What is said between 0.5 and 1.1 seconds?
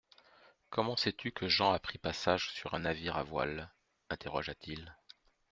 Comment